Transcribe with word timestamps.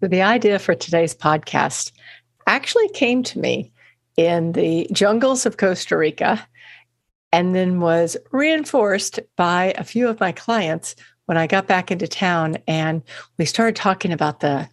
The 0.00 0.22
idea 0.22 0.60
for 0.60 0.74
today's 0.76 1.14
podcast 1.14 1.90
actually 2.46 2.88
came 2.90 3.24
to 3.24 3.38
me 3.38 3.72
in 4.16 4.52
the 4.52 4.88
jungles 4.92 5.44
of 5.44 5.56
Costa 5.56 5.96
Rica 5.96 6.46
and 7.32 7.54
then 7.54 7.80
was 7.80 8.16
reinforced 8.30 9.18
by 9.36 9.74
a 9.76 9.82
few 9.82 10.08
of 10.08 10.20
my 10.20 10.30
clients 10.30 10.94
when 11.26 11.36
I 11.36 11.48
got 11.48 11.66
back 11.66 11.90
into 11.90 12.06
town 12.06 12.58
and 12.68 13.02
we 13.38 13.44
started 13.44 13.76
talking 13.76 14.12
about 14.12 14.40
the 14.40 14.68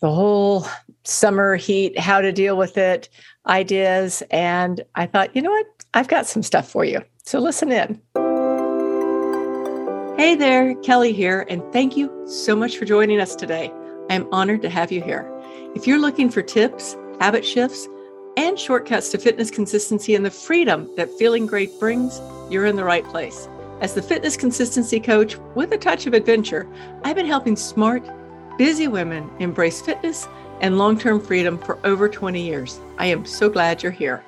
the 0.00 0.10
whole 0.12 0.66
summer 1.04 1.56
heat, 1.56 1.98
how 1.98 2.20
to 2.20 2.30
deal 2.30 2.58
with 2.58 2.76
it, 2.76 3.08
ideas 3.46 4.22
and 4.30 4.84
I 4.94 5.06
thought, 5.06 5.34
you 5.34 5.40
know 5.40 5.50
what? 5.50 5.66
I've 5.94 6.08
got 6.08 6.26
some 6.26 6.42
stuff 6.42 6.68
for 6.68 6.84
you. 6.84 7.00
So 7.24 7.38
listen 7.38 7.72
in. 7.72 8.00
Hey 10.18 10.34
there, 10.34 10.74
Kelly 10.82 11.14
here, 11.14 11.46
and 11.48 11.62
thank 11.72 11.96
you 11.96 12.12
so 12.26 12.54
much 12.54 12.76
for 12.76 12.84
joining 12.84 13.20
us 13.20 13.34
today. 13.34 13.72
I'm 14.10 14.28
honored 14.32 14.62
to 14.62 14.68
have 14.68 14.92
you 14.92 15.02
here. 15.02 15.30
If 15.74 15.86
you're 15.86 15.98
looking 15.98 16.30
for 16.30 16.42
tips, 16.42 16.96
habit 17.20 17.44
shifts, 17.44 17.88
and 18.36 18.58
shortcuts 18.58 19.10
to 19.10 19.18
fitness 19.18 19.50
consistency 19.50 20.14
and 20.14 20.24
the 20.24 20.30
freedom 20.30 20.90
that 20.96 21.10
feeling 21.18 21.46
great 21.46 21.78
brings, 21.78 22.20
you're 22.50 22.66
in 22.66 22.76
the 22.76 22.84
right 22.84 23.04
place. 23.04 23.48
As 23.80 23.94
the 23.94 24.02
fitness 24.02 24.36
consistency 24.36 25.00
coach 25.00 25.36
with 25.54 25.72
a 25.72 25.78
touch 25.78 26.06
of 26.06 26.14
adventure, 26.14 26.66
I've 27.02 27.16
been 27.16 27.26
helping 27.26 27.56
smart, 27.56 28.02
busy 28.56 28.88
women 28.88 29.30
embrace 29.40 29.80
fitness 29.80 30.28
and 30.60 30.78
long 30.78 30.98
term 30.98 31.20
freedom 31.20 31.58
for 31.58 31.78
over 31.84 32.08
20 32.08 32.40
years. 32.40 32.80
I 32.98 33.06
am 33.06 33.24
so 33.24 33.48
glad 33.48 33.82
you're 33.82 33.92
here. 33.92 34.24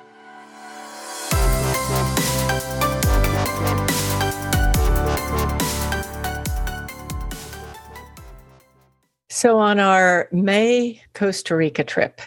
So, 9.29 9.59
on 9.59 9.77
our 9.77 10.29
May 10.31 11.01
Costa 11.13 11.53
Rica 11.53 11.83
trip, 11.83 12.21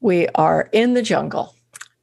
we 0.00 0.28
are 0.34 0.68
in 0.72 0.92
the 0.92 1.00
jungle. 1.00 1.54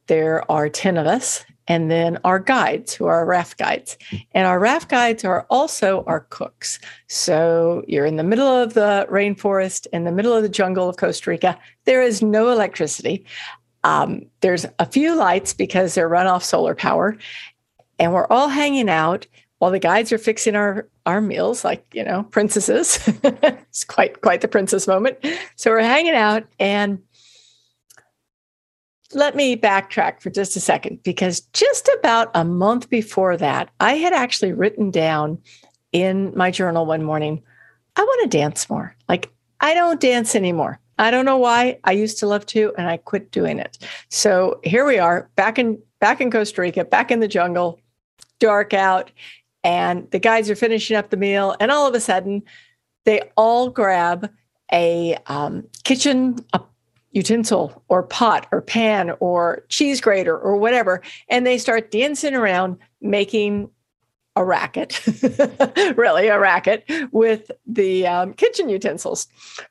There 0.08 0.50
are 0.50 0.68
10 0.68 0.96
of 0.96 1.06
us, 1.06 1.44
and 1.68 1.88
then 1.88 2.18
our 2.24 2.40
guides, 2.40 2.92
who 2.92 3.06
are 3.06 3.24
raft 3.24 3.58
guides. 3.58 3.96
And 4.32 4.48
our 4.48 4.58
raft 4.58 4.88
guides 4.88 5.24
are 5.24 5.46
also 5.50 6.02
our 6.08 6.26
cooks. 6.30 6.80
So, 7.06 7.84
you're 7.86 8.06
in 8.06 8.16
the 8.16 8.24
middle 8.24 8.48
of 8.48 8.74
the 8.74 9.06
rainforest, 9.08 9.86
in 9.92 10.02
the 10.02 10.10
middle 10.10 10.32
of 10.32 10.42
the 10.42 10.48
jungle 10.48 10.88
of 10.88 10.96
Costa 10.96 11.30
Rica. 11.30 11.56
There 11.84 12.02
is 12.02 12.20
no 12.20 12.50
electricity. 12.50 13.24
Um, 13.84 14.26
there's 14.40 14.66
a 14.80 14.86
few 14.86 15.14
lights 15.14 15.54
because 15.54 15.94
they're 15.94 16.08
run 16.08 16.26
off 16.26 16.42
solar 16.42 16.74
power. 16.74 17.16
And 18.00 18.12
we're 18.12 18.26
all 18.26 18.48
hanging 18.48 18.88
out 18.88 19.28
while 19.60 19.70
the 19.70 19.78
guides 19.78 20.10
are 20.10 20.18
fixing 20.18 20.56
our 20.56 20.88
our 21.06 21.20
meals 21.20 21.64
like 21.64 21.86
you 21.92 22.02
know 22.02 22.24
princesses. 22.24 22.98
It's 23.70 23.84
quite 23.84 24.20
quite 24.20 24.40
the 24.40 24.48
princess 24.48 24.88
moment. 24.88 25.18
So 25.54 25.70
we're 25.70 25.80
hanging 25.80 26.14
out 26.14 26.44
and 26.58 26.98
let 29.12 29.36
me 29.36 29.56
backtrack 29.56 30.20
for 30.20 30.30
just 30.30 30.56
a 30.56 30.60
second 30.60 31.02
because 31.04 31.40
just 31.52 31.88
about 31.98 32.30
a 32.34 32.44
month 32.44 32.88
before 32.90 33.36
that 33.36 33.68
i 33.80 33.94
had 33.94 34.12
actually 34.12 34.52
written 34.52 34.90
down 34.90 35.36
in 35.90 36.32
my 36.36 36.50
journal 36.50 36.86
one 36.86 37.02
morning 37.02 37.42
i 37.96 38.02
want 38.02 38.30
to 38.30 38.38
dance 38.38 38.70
more. 38.70 38.94
Like 39.08 39.30
i 39.60 39.74
don't 39.74 40.00
dance 40.00 40.34
anymore. 40.34 40.80
I 40.98 41.10
don't 41.10 41.24
know 41.24 41.38
why. 41.38 41.78
I 41.84 41.92
used 41.92 42.18
to 42.18 42.26
love 42.26 42.44
to 42.46 42.72
and 42.76 42.88
i 42.88 42.96
quit 42.96 43.30
doing 43.30 43.58
it. 43.58 43.78
So 44.08 44.60
here 44.64 44.84
we 44.84 44.98
are 44.98 45.30
back 45.36 45.58
in 45.58 45.80
back 46.00 46.20
in 46.20 46.30
costa 46.30 46.62
rica 46.62 46.84
back 46.84 47.10
in 47.10 47.20
the 47.20 47.28
jungle 47.28 47.78
dark 48.40 48.74
out 48.74 49.12
and 49.62 50.10
the 50.10 50.18
guys 50.18 50.48
are 50.48 50.56
finishing 50.56 50.96
up 50.96 51.10
the 51.10 51.16
meal 51.16 51.56
and 51.60 51.70
all 51.70 51.86
of 51.86 51.94
a 51.94 52.00
sudden 52.00 52.42
they 53.04 53.20
all 53.36 53.70
grab 53.70 54.30
a 54.72 55.16
um, 55.26 55.66
kitchen 55.84 56.36
a 56.52 56.60
utensil 57.12 57.82
or 57.88 58.04
pot 58.04 58.46
or 58.52 58.60
pan 58.60 59.12
or 59.18 59.64
cheese 59.68 60.00
grater 60.00 60.38
or 60.38 60.56
whatever 60.56 61.02
and 61.28 61.46
they 61.46 61.58
start 61.58 61.90
dancing 61.90 62.34
around 62.34 62.76
making 63.00 63.68
a 64.36 64.44
racket 64.44 65.04
really 65.96 66.28
a 66.28 66.38
racket 66.38 66.84
with 67.10 67.50
the 67.66 68.06
um, 68.06 68.32
kitchen 68.32 68.68
utensils. 68.68 69.26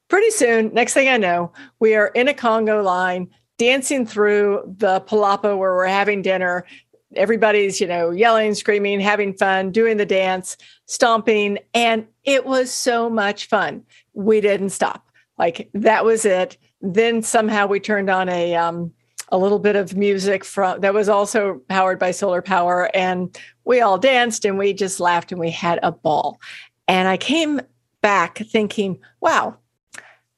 Pretty 0.09 0.29
soon 0.31 0.73
next 0.73 0.93
thing 0.93 1.07
i 1.07 1.17
know 1.17 1.51
we 1.79 1.95
are 1.95 2.07
in 2.07 2.27
a 2.27 2.33
conga 2.33 2.83
line 2.83 3.29
dancing 3.57 4.05
through 4.05 4.61
the 4.77 5.01
palapa 5.01 5.57
where 5.57 5.75
we're 5.75 5.85
having 5.85 6.21
dinner 6.21 6.65
everybody's 7.15 7.81
you 7.81 7.87
know 7.87 8.11
yelling 8.11 8.53
screaming 8.53 8.99
having 8.99 9.33
fun 9.33 9.71
doing 9.71 9.97
the 9.97 10.05
dance 10.05 10.57
stomping 10.85 11.57
and 11.73 12.05
it 12.23 12.45
was 12.45 12.71
so 12.71 13.09
much 13.09 13.47
fun. 13.47 13.83
We 14.13 14.41
didn't 14.41 14.69
stop. 14.69 15.09
Like 15.37 15.69
that 15.73 16.05
was 16.05 16.25
it. 16.25 16.57
Then 16.81 17.21
somehow 17.23 17.67
we 17.67 17.79
turned 17.79 18.09
on 18.09 18.29
a 18.29 18.55
um, 18.55 18.91
a 19.29 19.37
little 19.37 19.59
bit 19.59 19.75
of 19.75 19.95
music 19.95 20.43
from 20.43 20.81
that 20.81 20.93
was 20.93 21.09
also 21.09 21.61
powered 21.69 21.99
by 21.99 22.11
solar 22.11 22.41
power 22.41 22.89
and 22.95 23.37
we 23.63 23.81
all 23.81 23.97
danced 23.97 24.45
and 24.45 24.57
we 24.57 24.73
just 24.73 24.99
laughed 24.99 25.31
and 25.31 25.39
we 25.39 25.51
had 25.51 25.79
a 25.83 25.91
ball. 25.91 26.39
And 26.87 27.07
i 27.07 27.17
came 27.17 27.61
back 28.01 28.37
thinking 28.37 28.97
wow 29.19 29.57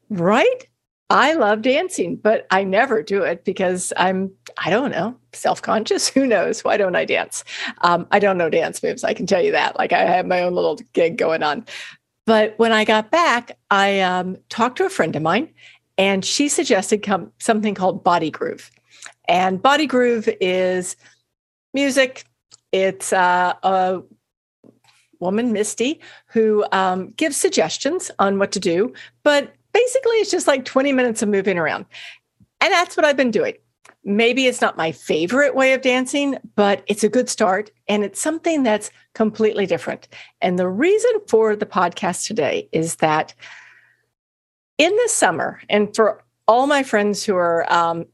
right 0.10 0.68
I 1.12 1.34
love 1.34 1.62
dancing, 1.62 2.16
but 2.16 2.48
I 2.52 2.64
never 2.64 3.04
do 3.04 3.22
it 3.24 3.44
because 3.44 3.92
I'm, 3.98 4.32
I 4.58 4.70
don't 4.70 4.92
know, 4.92 5.14
self 5.34 5.62
conscious. 5.62 6.08
Who 6.14 6.26
knows? 6.26 6.64
Why 6.64 6.78
don't 6.78 6.96
I 6.96 7.04
dance? 7.04 7.44
Um, 7.82 8.08
I 8.12 8.20
don't 8.20 8.38
know 8.38 8.50
dance 8.50 8.82
moves. 8.82 9.04
I 9.04 9.14
can 9.14 9.26
tell 9.26 9.42
you 9.42 9.52
that. 9.52 9.78
Like 9.78 9.92
I 9.92 10.06
have 10.06 10.26
my 10.26 10.42
own 10.42 10.56
little 10.56 10.80
gig 10.94 11.18
going 11.18 11.44
on. 11.44 11.66
But 12.26 12.58
when 12.58 12.72
I 12.72 12.86
got 12.86 13.12
back, 13.12 13.58
I 13.70 14.00
um, 14.00 14.38
talked 14.48 14.78
to 14.78 14.86
a 14.86 14.90
friend 14.90 15.14
of 15.18 15.22
mine 15.22 15.50
and 15.98 16.24
she 16.24 16.48
suggested 16.48 17.06
something 17.40 17.76
called 17.76 18.06
Body 18.06 18.32
Groove. 18.32 18.72
And 19.28 19.62
Body 19.62 19.88
Groove 19.88 20.30
is 20.40 20.96
music, 21.74 22.24
it's 22.72 23.12
uh, 23.12 23.54
a 23.64 24.02
woman, 25.20 25.52
Misty, 25.52 26.00
who 26.28 26.64
um, 26.72 27.12
gives 27.18 27.36
suggestions 27.36 28.12
on 28.18 28.40
what 28.40 28.54
to 28.54 28.62
do, 28.62 28.94
but 29.24 29.54
basically 29.74 30.18
it's 30.18 30.32
just 30.32 30.48
like 30.48 30.66
20 30.66 30.92
minutes 30.94 31.22
of 31.22 31.30
moving 31.30 31.58
around. 31.58 31.86
And 32.60 32.72
that's 32.72 32.96
what 32.96 33.06
I've 33.06 33.18
been 33.18 33.32
doing. 33.32 33.56
Maybe 34.04 34.48
it's 34.48 34.62
not 34.62 34.78
my 34.78 34.92
favorite 34.92 35.56
way 35.56 35.74
of 35.74 35.82
dancing, 35.82 36.38
but 36.56 36.84
it's 36.88 37.04
a 37.04 37.10
good 37.10 37.30
start 37.30 37.72
and 37.88 38.04
it's 38.04 38.20
something 38.20 38.64
that's 38.64 38.90
completely 39.14 39.66
different. 39.66 40.08
And 40.42 40.58
the 40.58 40.68
reason 40.68 41.12
for 41.28 41.56
the 41.56 41.66
podcast 41.66 42.26
today 42.26 42.68
is 42.72 42.96
that 42.98 43.34
in 44.78 44.96
the 44.96 45.10
summer, 45.10 45.62
and 45.70 45.96
for 45.96 46.24
all 46.48 46.66
my 46.66 46.82
friends 46.82 47.24
who 47.24 47.36
are 47.36 47.72
um, 47.72 48.06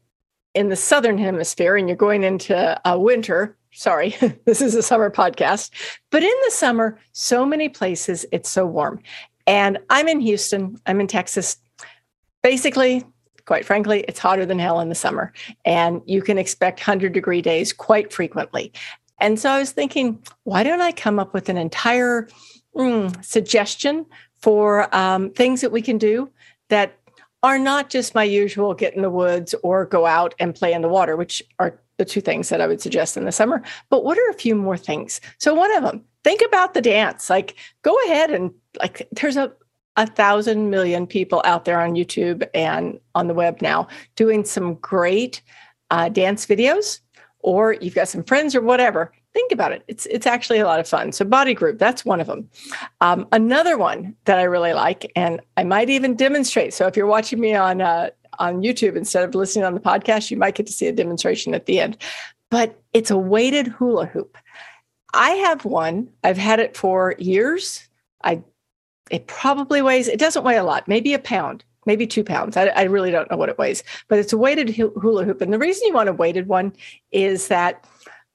in 0.54 0.68
the 0.68 0.76
southern 0.76 1.16
hemisphere 1.16 1.76
and 1.76 1.88
you're 1.88 1.96
going 1.96 2.22
into 2.22 2.80
a 2.84 2.98
winter, 2.98 3.56
sorry, 3.72 4.16
this 4.44 4.60
is 4.60 4.74
a 4.74 4.82
summer 4.82 5.10
podcast, 5.10 5.70
but 6.10 6.22
in 6.22 6.34
the 6.44 6.50
summer, 6.50 6.98
so 7.12 7.46
many 7.46 7.68
places 7.68 8.26
it's 8.32 8.50
so 8.50 8.66
warm. 8.66 9.00
And 9.48 9.78
I'm 9.88 10.08
in 10.08 10.20
Houston, 10.20 10.78
I'm 10.86 11.00
in 11.00 11.06
Texas. 11.06 11.56
Basically, 12.42 13.04
quite 13.46 13.64
frankly, 13.64 14.04
it's 14.06 14.18
hotter 14.18 14.44
than 14.44 14.58
hell 14.58 14.78
in 14.78 14.90
the 14.90 14.94
summer. 14.94 15.32
And 15.64 16.02
you 16.04 16.20
can 16.20 16.36
expect 16.36 16.80
100 16.80 17.14
degree 17.14 17.40
days 17.40 17.72
quite 17.72 18.12
frequently. 18.12 18.74
And 19.20 19.40
so 19.40 19.50
I 19.50 19.58
was 19.58 19.72
thinking, 19.72 20.22
why 20.44 20.62
don't 20.62 20.82
I 20.82 20.92
come 20.92 21.18
up 21.18 21.32
with 21.32 21.48
an 21.48 21.56
entire 21.56 22.28
mm, 22.76 23.24
suggestion 23.24 24.04
for 24.36 24.94
um, 24.94 25.30
things 25.30 25.62
that 25.62 25.72
we 25.72 25.80
can 25.80 25.96
do 25.96 26.30
that 26.68 26.98
are 27.42 27.58
not 27.58 27.88
just 27.88 28.14
my 28.14 28.24
usual 28.24 28.74
get 28.74 28.94
in 28.94 29.00
the 29.00 29.10
woods 29.10 29.54
or 29.62 29.86
go 29.86 30.04
out 30.04 30.34
and 30.38 30.54
play 30.54 30.74
in 30.74 30.82
the 30.82 30.88
water, 30.88 31.16
which 31.16 31.42
are 31.58 31.80
the 31.96 32.04
two 32.04 32.20
things 32.20 32.50
that 32.50 32.60
I 32.60 32.66
would 32.66 32.82
suggest 32.82 33.16
in 33.16 33.24
the 33.24 33.32
summer. 33.32 33.62
But 33.88 34.04
what 34.04 34.18
are 34.18 34.30
a 34.30 34.34
few 34.34 34.54
more 34.54 34.76
things? 34.76 35.20
So, 35.38 35.54
one 35.54 35.74
of 35.76 35.82
them, 35.82 36.04
think 36.22 36.42
about 36.46 36.74
the 36.74 36.80
dance. 36.80 37.30
Like, 37.30 37.56
go 37.82 37.96
ahead 38.06 38.30
and 38.30 38.52
like, 38.80 39.08
there's 39.12 39.36
a 39.36 39.52
a 39.98 40.06
thousand 40.06 40.70
million 40.70 41.08
people 41.08 41.42
out 41.44 41.64
there 41.64 41.80
on 41.80 41.94
YouTube 41.94 42.48
and 42.54 43.00
on 43.16 43.26
the 43.26 43.34
web 43.34 43.60
now 43.60 43.88
doing 44.14 44.44
some 44.44 44.74
great 44.74 45.42
uh, 45.90 46.08
dance 46.08 46.46
videos, 46.46 47.00
or 47.40 47.72
you've 47.74 47.96
got 47.96 48.08
some 48.08 48.22
friends 48.22 48.54
or 48.54 48.60
whatever. 48.60 49.12
Think 49.34 49.50
about 49.50 49.72
it. 49.72 49.82
It's 49.88 50.06
it's 50.06 50.26
actually 50.26 50.60
a 50.60 50.66
lot 50.66 50.78
of 50.78 50.88
fun. 50.88 51.10
So 51.10 51.24
Body 51.24 51.52
Groove, 51.52 51.78
that's 51.78 52.04
one 52.04 52.20
of 52.20 52.28
them. 52.28 52.48
Um, 53.00 53.26
another 53.32 53.76
one 53.76 54.14
that 54.24 54.38
I 54.38 54.44
really 54.44 54.72
like, 54.72 55.10
and 55.16 55.40
I 55.56 55.64
might 55.64 55.90
even 55.90 56.14
demonstrate. 56.14 56.72
So 56.74 56.86
if 56.86 56.96
you're 56.96 57.06
watching 57.06 57.40
me 57.40 57.54
on 57.54 57.80
uh, 57.80 58.10
on 58.38 58.62
YouTube 58.62 58.96
instead 58.96 59.24
of 59.24 59.34
listening 59.34 59.64
on 59.64 59.74
the 59.74 59.80
podcast, 59.80 60.30
you 60.30 60.36
might 60.36 60.54
get 60.54 60.66
to 60.66 60.72
see 60.72 60.86
a 60.86 60.92
demonstration 60.92 61.54
at 61.54 61.66
the 61.66 61.80
end. 61.80 61.98
But 62.50 62.80
it's 62.92 63.10
a 63.10 63.18
weighted 63.18 63.66
hula 63.66 64.06
hoop. 64.06 64.38
I 65.12 65.30
have 65.30 65.64
one. 65.64 66.08
I've 66.22 66.38
had 66.38 66.60
it 66.60 66.76
for 66.76 67.16
years. 67.18 67.88
I 68.22 68.42
it 69.10 69.26
probably 69.26 69.82
weighs, 69.82 70.08
it 70.08 70.18
doesn't 70.18 70.44
weigh 70.44 70.56
a 70.56 70.64
lot, 70.64 70.88
maybe 70.88 71.14
a 71.14 71.18
pound, 71.18 71.64
maybe 71.86 72.06
two 72.06 72.24
pounds. 72.24 72.56
I, 72.56 72.66
I 72.66 72.82
really 72.84 73.10
don't 73.10 73.30
know 73.30 73.36
what 73.36 73.48
it 73.48 73.58
weighs, 73.58 73.82
but 74.08 74.18
it's 74.18 74.32
a 74.32 74.38
weighted 74.38 74.70
hula 74.70 75.24
hoop. 75.24 75.40
And 75.40 75.52
the 75.52 75.58
reason 75.58 75.86
you 75.86 75.94
want 75.94 76.08
a 76.08 76.12
weighted 76.12 76.48
one 76.48 76.72
is 77.12 77.48
that 77.48 77.86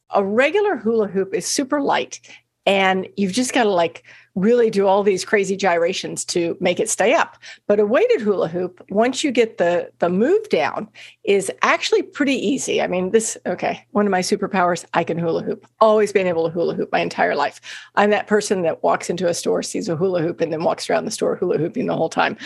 a 0.10 0.24
regular 0.24 0.76
hula 0.76 1.08
hoop 1.08 1.34
is 1.34 1.46
super 1.46 1.82
light 1.82 2.20
and 2.66 3.08
you've 3.18 3.34
just 3.34 3.54
got 3.54 3.64
to 3.64 3.70
like 3.70 4.04
really 4.36 4.70
do 4.70 4.88
all 4.88 5.04
these 5.04 5.24
crazy 5.24 5.56
gyrations 5.56 6.26
to 6.26 6.58
make 6.60 6.80
it 6.80 6.90
stay 6.90 7.14
up. 7.14 7.38
But 7.68 7.80
a 7.80 7.86
weighted 7.86 8.22
hula 8.22 8.48
hoop, 8.48 8.84
once 8.90 9.24
you 9.24 9.32
get 9.32 9.58
the 9.58 9.92
the 10.00 10.10
move 10.10 10.50
down, 10.50 10.90
is 11.24 11.52
actually 11.62 12.04
pretty 12.04 12.36
easy. 12.36 12.82
I 12.82 12.88
mean, 12.88 13.12
this 13.12 13.38
okay, 13.46 13.86
one 13.92 14.06
of 14.06 14.12
my 14.12 14.22
superpowers, 14.22 14.86
I 14.94 15.04
can 15.04 15.18
hula 15.18 15.44
hoop. 15.44 15.68
Always 15.80 16.12
been 16.12 16.28
able 16.28 16.46
to 16.46 16.52
hula 16.52 16.74
hoop 16.76 16.92
my 16.92 17.00
entire 17.00 17.36
life. 17.36 17.62
I'm 17.96 18.10
that 18.10 18.28
person 18.28 18.64
that 18.64 18.84
walks 18.84 19.10
into 19.10 19.28
a 19.28 19.34
store, 19.34 19.62
sees 19.62 19.90
a 19.90 19.96
hula 19.96 20.22
hoop, 20.22 20.42
and 20.42 20.52
then 20.52 20.64
walks 20.64 20.90
around 20.90 21.06
the 21.06 21.12
store 21.12 21.36
hula 21.36 21.58
hooping 21.58 21.86
the 21.86 21.98
whole 21.98 22.10
time. 22.10 22.38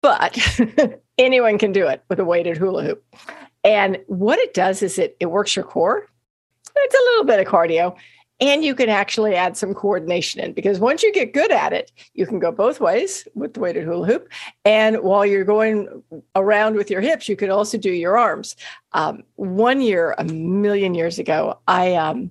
But 0.00 0.38
anyone 1.18 1.58
can 1.58 1.72
do 1.72 1.88
it 1.88 2.04
with 2.08 2.20
a 2.20 2.24
weighted 2.24 2.56
hula 2.56 2.84
hoop. 2.84 3.04
And 3.64 3.98
what 4.06 4.38
it 4.38 4.54
does 4.54 4.82
is 4.82 4.98
it 4.98 5.16
it 5.18 5.26
works 5.26 5.56
your 5.56 5.64
core. 5.64 6.06
It's 6.76 6.94
a 6.94 7.10
little 7.10 7.24
bit 7.24 7.40
of 7.40 7.52
cardio 7.52 7.96
and 8.40 8.64
you 8.64 8.74
can 8.74 8.88
actually 8.88 9.34
add 9.34 9.56
some 9.56 9.74
coordination 9.74 10.40
in 10.40 10.52
because 10.52 10.78
once 10.78 11.02
you 11.02 11.12
get 11.12 11.34
good 11.34 11.50
at 11.50 11.72
it, 11.72 11.90
you 12.14 12.26
can 12.26 12.38
go 12.38 12.52
both 12.52 12.80
ways 12.80 13.26
with 13.34 13.54
the 13.54 13.60
weighted 13.60 13.84
hula 13.84 14.06
hoop. 14.06 14.28
And 14.64 15.02
while 15.02 15.26
you're 15.26 15.44
going 15.44 16.02
around 16.36 16.76
with 16.76 16.90
your 16.90 17.00
hips, 17.00 17.28
you 17.28 17.36
can 17.36 17.50
also 17.50 17.78
do 17.78 17.90
your 17.90 18.16
arms. 18.16 18.54
Um, 18.92 19.22
one 19.34 19.80
year, 19.80 20.14
a 20.18 20.24
million 20.24 20.94
years 20.94 21.18
ago, 21.18 21.58
I 21.66 21.94
um, 21.94 22.30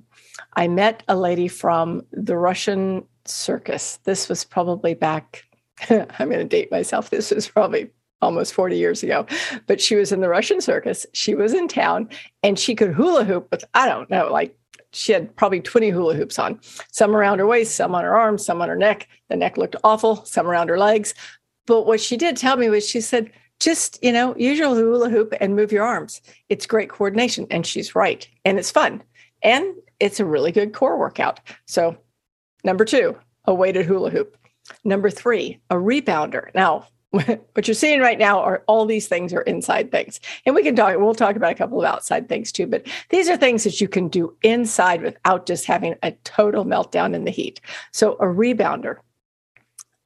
I 0.54 0.68
met 0.68 1.04
a 1.08 1.16
lady 1.16 1.48
from 1.48 2.06
the 2.12 2.38
Russian 2.38 3.04
circus. 3.26 4.00
This 4.04 4.30
was 4.30 4.44
probably 4.44 4.94
back. 4.94 5.44
I'm 5.90 6.08
going 6.18 6.32
to 6.40 6.46
date 6.46 6.72
myself. 6.72 7.10
This 7.10 7.32
was 7.32 7.48
probably 7.48 7.92
almost 8.22 8.54
40 8.54 8.78
years 8.78 9.04
ago, 9.04 9.28
but 9.68 9.80
she 9.80 9.96
was 9.96 10.12
in 10.12 10.22
the 10.22 10.30
Russian 10.30 10.60
circus. 10.60 11.06
She 11.14 11.36
was 11.36 11.54
in 11.54 11.68
town 11.68 12.10
and 12.42 12.58
she 12.58 12.74
could 12.74 12.94
hula 12.94 13.24
hoop 13.24 13.48
with, 13.52 13.64
I 13.76 13.88
don't 13.88 14.10
know, 14.10 14.32
like 14.32 14.57
she 14.94 15.12
had 15.12 15.36
probably 15.36 15.62
20 15.62 15.90
hula 15.90 16.16
hoops 16.16 16.40
on, 16.40 16.60
some 16.92 17.16
around 17.16 17.40
her 17.40 17.48
waist, 17.48 17.76
some 17.76 17.94
on 17.96 18.04
her 18.04 18.18
arms, 18.18 18.46
some 18.46 18.62
on 18.62 18.70
her 18.70 18.76
neck. 18.76 19.08
The 19.30 19.36
neck 19.36 19.58
looked 19.58 19.76
awful, 19.84 20.24
some 20.26 20.48
around 20.48 20.70
her 20.70 20.78
legs. 20.78 21.14
But 21.66 21.86
what 21.86 22.00
she 22.00 22.18
did 22.18 22.38
tell 22.38 22.58
me 22.58 22.70
was 22.70 22.88
she 22.88 23.02
said, 23.02 23.32
just, 23.60 24.02
you 24.04 24.12
know, 24.12 24.36
use 24.38 24.58
your 24.58 24.74
hula 24.74 25.10
hoop 25.10 25.34
and 25.42 25.56
move 25.56 25.72
your 25.72 25.84
arms. 25.84 26.22
It's 26.50 26.68
great 26.68 26.90
coordination. 26.90 27.48
And 27.50 27.66
she's 27.66 27.96
right. 27.96 28.28
And 28.46 28.60
it's 28.60 28.72
fun. 28.72 29.04
And 29.42 29.76
it's 30.00 30.20
a 30.20 30.26
really 30.26 30.52
good 30.52 30.74
core 30.74 30.98
workout. 30.98 31.40
So, 31.66 31.98
number 32.64 32.86
two, 32.86 33.18
a 33.46 33.54
weighted 33.54 33.86
hula 33.86 34.10
hoop. 34.10 34.38
Number 34.84 35.10
three, 35.10 35.60
a 35.70 35.76
rebounder. 35.76 36.54
Now, 36.54 36.88
what 37.12 37.68
you're 37.68 37.76
seeing 37.76 38.02
right 38.02 38.20
now 38.20 38.40
are 38.40 38.64
all 38.68 38.86
these 38.86 39.08
things 39.08 39.34
are 39.34 39.42
inside 39.42 39.92
things. 39.92 40.20
And 40.46 40.54
we 40.54 40.64
can 40.64 40.76
talk 40.76 40.98
we'll 40.98 41.16
talk 41.16 41.36
about 41.36 41.52
a 41.52 41.56
couple 41.56 41.80
of 41.80 41.86
outside 41.86 42.28
things 42.28 42.52
too 42.52 42.68
but 42.68 42.86
these 43.10 43.30
are 43.30 43.38
things 43.38 43.64
that 43.64 43.80
you 43.80 43.88
can 43.88 44.10
do 44.10 44.36
inside 44.44 45.02
without 45.02 45.46
just 45.46 45.66
having 45.66 45.96
a 46.04 46.12
total 46.24 46.66
meltdown 46.66 47.16
in 47.16 47.24
the 47.24 47.32
heat. 47.32 47.62
So 47.94 48.14
a 48.14 48.26
rebounder. 48.26 48.98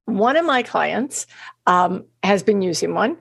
One 0.06 0.36
of 0.36 0.46
my 0.46 0.62
clients 0.62 1.26
um, 1.68 2.06
has 2.24 2.44
been 2.44 2.62
using 2.62 2.94
one 2.94 3.18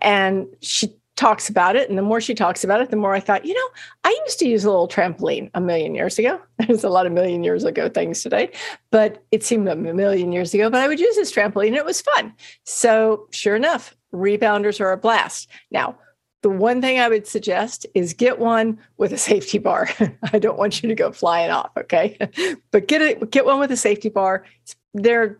and 0.00 0.46
she 0.60 0.94
talks 1.22 1.48
about 1.48 1.76
it. 1.76 1.88
And 1.88 1.96
the 1.96 2.02
more 2.02 2.20
she 2.20 2.34
talks 2.34 2.64
about 2.64 2.80
it, 2.80 2.90
the 2.90 2.96
more 2.96 3.14
I 3.14 3.20
thought, 3.20 3.44
you 3.44 3.54
know, 3.54 3.68
I 4.02 4.22
used 4.26 4.40
to 4.40 4.48
use 4.48 4.64
a 4.64 4.70
little 4.70 4.88
trampoline 4.88 5.50
a 5.54 5.60
million 5.60 5.94
years 5.94 6.18
ago. 6.18 6.40
There's 6.58 6.82
a 6.82 6.88
lot 6.88 7.06
of 7.06 7.12
million 7.12 7.44
years 7.44 7.62
ago 7.62 7.88
things 7.88 8.24
today, 8.24 8.50
but 8.90 9.22
it 9.30 9.44
seemed 9.44 9.68
a 9.68 9.76
million 9.76 10.32
years 10.32 10.52
ago. 10.52 10.68
But 10.68 10.80
I 10.80 10.88
would 10.88 10.98
use 10.98 11.14
this 11.14 11.32
trampoline 11.32 11.68
and 11.68 11.76
it 11.76 11.84
was 11.84 12.00
fun. 12.00 12.34
So 12.64 13.28
sure 13.30 13.54
enough, 13.54 13.94
rebounders 14.12 14.80
are 14.80 14.90
a 14.90 14.96
blast. 14.96 15.48
Now, 15.70 15.96
the 16.42 16.50
one 16.50 16.80
thing 16.80 16.98
I 16.98 17.08
would 17.08 17.28
suggest 17.28 17.86
is 17.94 18.14
get 18.14 18.40
one 18.40 18.76
with 18.96 19.12
a 19.12 19.18
safety 19.18 19.58
bar. 19.58 19.90
I 20.32 20.40
don't 20.40 20.58
want 20.58 20.82
you 20.82 20.88
to 20.88 20.94
go 20.96 21.12
flying 21.12 21.52
off, 21.52 21.70
okay? 21.76 22.18
but 22.72 22.88
get 22.88 23.00
it, 23.00 23.30
get 23.30 23.46
one 23.46 23.60
with 23.60 23.70
a 23.70 23.76
safety 23.76 24.08
bar. 24.08 24.44
They're 24.92 25.38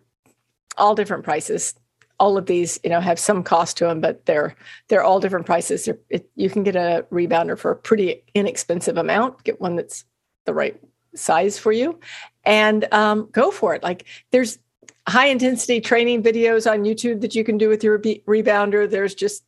all 0.77 0.95
different 0.95 1.25
prices 1.25 1.75
all 2.23 2.37
of 2.37 2.45
these 2.45 2.79
you 2.85 2.89
know 2.89 3.01
have 3.01 3.19
some 3.19 3.43
cost 3.43 3.75
to 3.75 3.83
them 3.83 3.99
but 3.99 4.25
they're 4.25 4.55
they're 4.87 5.03
all 5.03 5.19
different 5.19 5.45
prices. 5.45 5.89
It, 6.09 6.29
you 6.35 6.49
can 6.49 6.63
get 6.63 6.77
a 6.77 7.05
rebounder 7.11 7.59
for 7.59 7.71
a 7.71 7.75
pretty 7.75 8.23
inexpensive 8.33 8.95
amount 8.95 9.43
get 9.43 9.59
one 9.59 9.75
that's 9.75 10.05
the 10.45 10.53
right 10.53 10.79
size 11.15 11.59
for 11.59 11.73
you 11.73 11.99
and 12.45 12.87
um, 12.93 13.27
go 13.33 13.51
for 13.51 13.75
it. 13.75 13.83
Like 13.83 14.05
there's 14.31 14.57
high 15.05 15.27
intensity 15.27 15.81
training 15.81 16.23
videos 16.23 16.69
on 16.71 16.85
youtube 16.85 17.19
that 17.19 17.35
you 17.35 17.43
can 17.43 17.57
do 17.57 17.67
with 17.67 17.83
your 17.83 17.97
re- 17.97 18.23
rebounder. 18.25 18.89
There's 18.89 19.13
just 19.13 19.43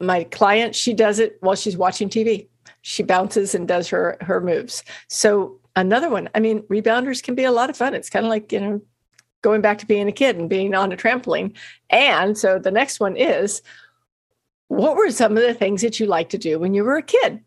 my 0.00 0.24
client 0.24 0.74
she 0.74 0.92
does 0.94 1.20
it 1.20 1.36
while 1.40 1.54
she's 1.54 1.76
watching 1.76 2.08
tv 2.08 2.48
she 2.82 3.04
bounces 3.04 3.54
and 3.54 3.68
does 3.68 3.88
her 3.88 4.16
her 4.20 4.40
moves. 4.40 4.82
So 5.06 5.60
another 5.76 6.10
one 6.10 6.28
i 6.34 6.40
mean 6.40 6.62
rebounders 6.62 7.22
can 7.22 7.36
be 7.36 7.44
a 7.44 7.52
lot 7.52 7.70
of 7.70 7.76
fun. 7.76 7.94
It's 7.94 8.10
kind 8.10 8.26
of 8.26 8.30
like 8.30 8.50
you 8.50 8.60
know 8.60 8.80
going 9.42 9.60
back 9.60 9.78
to 9.78 9.86
being 9.86 10.08
a 10.08 10.12
kid 10.12 10.36
and 10.36 10.48
being 10.48 10.74
on 10.74 10.92
a 10.92 10.96
trampoline. 10.96 11.54
And 11.90 12.36
so 12.36 12.58
the 12.58 12.70
next 12.70 13.00
one 13.00 13.16
is 13.16 13.62
what 14.68 14.96
were 14.96 15.10
some 15.10 15.36
of 15.36 15.42
the 15.42 15.54
things 15.54 15.82
that 15.82 15.98
you 15.98 16.06
liked 16.06 16.30
to 16.32 16.38
do 16.38 16.58
when 16.58 16.74
you 16.74 16.84
were 16.84 16.96
a 16.96 17.02
kid? 17.02 17.42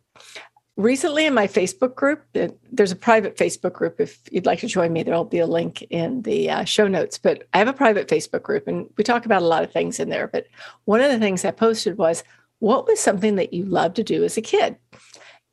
Recently, 0.77 1.25
in 1.25 1.33
my 1.33 1.47
Facebook 1.47 1.95
group, 1.95 2.25
there's 2.33 2.91
a 2.91 2.95
private 2.95 3.37
Facebook 3.37 3.73
group. 3.73 3.99
If 3.99 4.19
you'd 4.31 4.45
like 4.45 4.59
to 4.59 4.67
join 4.67 4.93
me, 4.93 5.03
there'll 5.03 5.25
be 5.25 5.39
a 5.39 5.45
link 5.45 5.83
in 5.83 6.21
the 6.23 6.49
uh, 6.49 6.63
show 6.63 6.87
notes. 6.87 7.17
But 7.17 7.47
I 7.53 7.59
have 7.59 7.67
a 7.67 7.73
private 7.73 8.07
Facebook 8.07 8.41
group 8.41 8.67
and 8.67 8.89
we 8.97 9.03
talk 9.03 9.25
about 9.25 9.43
a 9.43 9.47
lot 9.47 9.63
of 9.63 9.71
things 9.71 9.99
in 9.99 10.09
there. 10.09 10.27
But 10.27 10.47
one 10.85 11.01
of 11.01 11.11
the 11.11 11.19
things 11.19 11.45
I 11.45 11.51
posted 11.51 11.97
was, 11.97 12.23
What 12.59 12.87
was 12.87 12.99
something 12.99 13.35
that 13.35 13.53
you 13.53 13.65
loved 13.65 13.97
to 13.97 14.03
do 14.03 14.23
as 14.23 14.37
a 14.37 14.41
kid? 14.41 14.77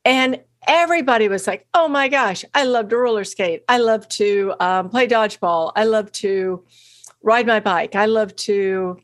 And 0.04 0.40
everybody 0.68 1.28
was 1.28 1.46
like, 1.46 1.66
"Oh 1.74 1.88
my 1.88 2.08
gosh, 2.08 2.44
I 2.54 2.64
love 2.64 2.88
to 2.90 2.96
roller 2.96 3.24
skate. 3.24 3.64
I 3.68 3.78
love 3.78 4.06
to 4.10 4.54
um, 4.60 4.90
play 4.90 5.08
dodgeball. 5.08 5.72
I 5.74 5.84
love 5.84 6.12
to 6.12 6.64
ride 7.22 7.46
my 7.46 7.60
bike. 7.60 7.96
I 7.96 8.06
love 8.06 8.36
to." 8.36 9.00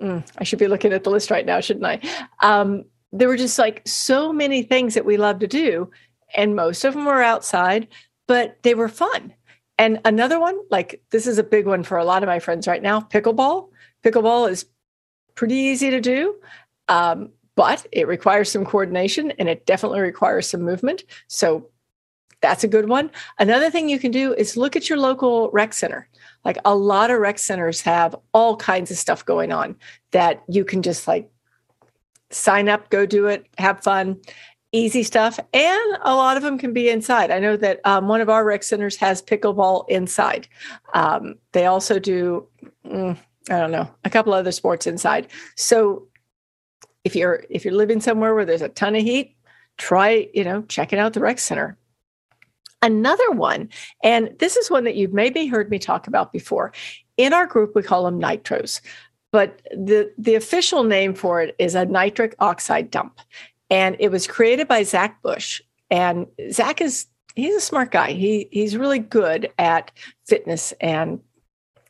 Mm, 0.00 0.30
I 0.36 0.44
should 0.44 0.58
be 0.58 0.68
looking 0.68 0.92
at 0.92 1.04
the 1.04 1.10
list 1.10 1.30
right 1.30 1.46
now, 1.46 1.58
shouldn't 1.60 1.86
I? 1.86 2.00
Um, 2.42 2.84
there 3.12 3.28
were 3.28 3.36
just 3.36 3.58
like 3.58 3.80
so 3.86 4.30
many 4.30 4.62
things 4.62 4.92
that 4.94 5.06
we 5.06 5.16
love 5.16 5.38
to 5.38 5.46
do, 5.46 5.90
and 6.36 6.54
most 6.54 6.84
of 6.84 6.92
them 6.92 7.06
were 7.06 7.22
outside, 7.22 7.88
but 8.28 8.58
they 8.62 8.74
were 8.74 8.90
fun. 8.90 9.32
And 9.78 10.00
another 10.04 10.38
one, 10.38 10.58
like 10.70 11.02
this 11.10 11.26
is 11.26 11.38
a 11.38 11.42
big 11.42 11.66
one 11.66 11.82
for 11.82 11.98
a 11.98 12.04
lot 12.04 12.22
of 12.22 12.28
my 12.28 12.38
friends 12.38 12.66
right 12.66 12.82
now 12.82 13.00
pickleball. 13.00 13.70
Pickleball 14.04 14.50
is 14.50 14.66
pretty 15.34 15.54
easy 15.54 15.90
to 15.90 16.00
do. 16.00 16.36
Um, 16.88 17.30
but 17.56 17.86
it 17.90 18.06
requires 18.06 18.50
some 18.50 18.64
coordination 18.64 19.32
and 19.32 19.48
it 19.48 19.66
definitely 19.66 20.00
requires 20.00 20.48
some 20.48 20.62
movement. 20.62 21.02
So 21.26 21.68
that's 22.42 22.62
a 22.62 22.68
good 22.68 22.88
one. 22.88 23.10
Another 23.38 23.70
thing 23.70 23.88
you 23.88 23.98
can 23.98 24.10
do 24.12 24.34
is 24.34 24.56
look 24.56 24.76
at 24.76 24.88
your 24.88 24.98
local 24.98 25.50
rec 25.50 25.72
center. 25.72 26.08
Like 26.44 26.58
a 26.64 26.76
lot 26.76 27.10
of 27.10 27.18
rec 27.18 27.38
centers 27.38 27.80
have 27.80 28.14
all 28.32 28.56
kinds 28.56 28.90
of 28.90 28.98
stuff 28.98 29.24
going 29.24 29.52
on 29.52 29.74
that 30.12 30.44
you 30.48 30.64
can 30.64 30.82
just 30.82 31.08
like 31.08 31.28
sign 32.30 32.68
up, 32.68 32.90
go 32.90 33.06
do 33.06 33.26
it, 33.26 33.46
have 33.58 33.82
fun, 33.82 34.20
easy 34.72 35.02
stuff. 35.02 35.40
And 35.54 35.98
a 36.02 36.14
lot 36.14 36.36
of 36.36 36.42
them 36.42 36.58
can 36.58 36.72
be 36.72 36.90
inside. 36.90 37.30
I 37.30 37.38
know 37.38 37.56
that 37.56 37.80
um, 37.84 38.06
one 38.06 38.20
of 38.20 38.28
our 38.28 38.44
rec 38.44 38.62
centers 38.62 38.96
has 38.96 39.22
pickleball 39.22 39.88
inside. 39.88 40.46
Um, 40.92 41.36
they 41.52 41.66
also 41.66 41.98
do, 41.98 42.46
mm, 42.84 43.16
I 43.48 43.58
don't 43.58 43.70
know, 43.70 43.88
a 44.04 44.10
couple 44.10 44.34
other 44.34 44.52
sports 44.52 44.86
inside. 44.86 45.28
So 45.56 46.06
if 47.06 47.14
you're 47.14 47.44
if 47.48 47.64
you're 47.64 47.72
living 47.72 48.00
somewhere 48.00 48.34
where 48.34 48.44
there's 48.44 48.62
a 48.62 48.68
ton 48.68 48.96
of 48.96 49.02
heat 49.02 49.36
try 49.78 50.28
you 50.34 50.42
know 50.42 50.62
checking 50.62 50.98
out 50.98 51.12
the 51.12 51.20
rec 51.20 51.38
center. 51.38 51.78
Another 52.82 53.30
one 53.30 53.68
and 54.02 54.36
this 54.40 54.56
is 54.56 54.70
one 54.70 54.82
that 54.84 54.96
you've 54.96 55.12
maybe 55.12 55.46
heard 55.46 55.70
me 55.70 55.78
talk 55.78 56.08
about 56.08 56.32
before. 56.32 56.72
In 57.16 57.32
our 57.32 57.46
group 57.46 57.76
we 57.76 57.82
call 57.84 58.04
them 58.04 58.20
nitros 58.20 58.80
but 59.30 59.62
the 59.70 60.12
the 60.18 60.34
official 60.34 60.82
name 60.82 61.14
for 61.14 61.40
it 61.40 61.54
is 61.60 61.76
a 61.76 61.86
nitric 61.86 62.34
oxide 62.40 62.90
dump. 62.90 63.20
And 63.70 63.96
it 64.00 64.10
was 64.10 64.26
created 64.26 64.66
by 64.66 64.82
zach 64.82 65.22
bush. 65.22 65.60
And 65.90 66.26
zach 66.50 66.80
is 66.80 67.06
he's 67.36 67.54
a 67.54 67.60
smart 67.60 67.92
guy. 67.92 68.12
He 68.12 68.48
he's 68.50 68.76
really 68.76 68.98
good 68.98 69.52
at 69.58 69.92
fitness 70.26 70.72
and 70.80 71.20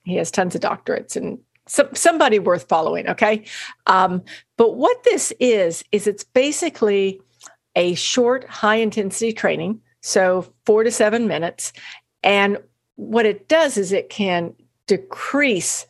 he 0.04 0.16
has 0.16 0.30
tons 0.30 0.54
of 0.54 0.61
doctorates 0.61 1.16
and 1.16 1.38
some, 1.66 1.88
somebody 1.94 2.38
worth 2.38 2.68
following. 2.68 3.08
Okay. 3.08 3.44
Um, 3.87 4.23
but 4.56 4.76
what 4.76 5.02
this 5.04 5.32
is, 5.40 5.85
is 5.92 6.06
it's 6.06 6.25
basically 6.25 7.20
a 7.75 7.94
short, 7.94 8.49
high 8.49 8.76
intensity 8.76 9.32
training. 9.32 9.80
So 10.02 10.46
four 10.64 10.85
to 10.85 10.90
seven 10.90 11.26
minutes. 11.26 11.73
And 12.23 12.58
what 12.96 13.26
it 13.26 13.49
does 13.49 13.76
is 13.76 13.92
it 13.92 14.08
can 14.08 14.54
decrease, 14.87 15.87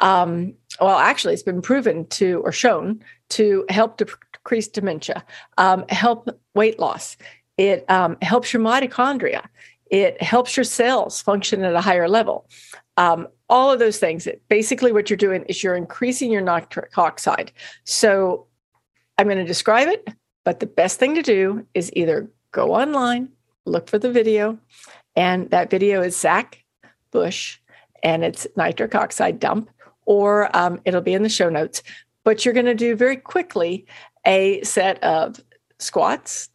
um, 0.00 0.54
well, 0.80 0.98
actually, 0.98 1.34
it's 1.34 1.42
been 1.42 1.62
proven 1.62 2.06
to 2.08 2.40
or 2.44 2.52
shown 2.52 3.02
to 3.30 3.64
help 3.68 3.96
decrease 3.96 4.68
dementia, 4.68 5.24
um, 5.56 5.84
help 5.88 6.28
weight 6.54 6.78
loss. 6.78 7.16
It 7.56 7.88
um, 7.90 8.16
helps 8.22 8.52
your 8.52 8.62
mitochondria. 8.62 9.46
It 9.90 10.20
helps 10.22 10.56
your 10.56 10.64
cells 10.64 11.20
function 11.20 11.62
at 11.64 11.74
a 11.74 11.80
higher 11.80 12.08
level. 12.08 12.48
Um, 12.96 13.28
all 13.50 13.70
of 13.70 13.78
those 13.78 13.98
things. 13.98 14.26
Basically, 14.48 14.92
what 14.92 15.10
you're 15.10 15.16
doing 15.16 15.44
is 15.44 15.62
you're 15.62 15.76
increasing 15.76 16.30
your 16.30 16.40
nitric 16.40 16.96
oxide. 16.96 17.52
So 17.84 18.46
I'm 19.18 19.26
going 19.26 19.38
to 19.38 19.44
describe 19.44 19.88
it, 19.88 20.08
but 20.44 20.60
the 20.60 20.66
best 20.66 20.98
thing 20.98 21.14
to 21.16 21.22
do 21.22 21.66
is 21.74 21.90
either 21.94 22.30
go 22.52 22.74
online, 22.74 23.28
look 23.66 23.90
for 23.90 23.98
the 23.98 24.10
video, 24.10 24.58
and 25.16 25.50
that 25.50 25.68
video 25.68 26.00
is 26.00 26.18
Zach 26.18 26.64
Bush, 27.10 27.58
and 28.02 28.24
it's 28.24 28.46
nitric 28.56 28.94
oxide 28.94 29.38
dump, 29.38 29.68
or 30.06 30.54
um, 30.56 30.80
it'll 30.84 31.02
be 31.02 31.12
in 31.12 31.22
the 31.22 31.28
show 31.28 31.50
notes. 31.50 31.82
But 32.24 32.44
you're 32.44 32.54
going 32.54 32.66
to 32.66 32.74
do 32.74 32.96
very 32.96 33.16
quickly 33.16 33.86
a 34.26 34.62
set 34.62 35.02
of 35.02 35.40
squats, 35.78 36.48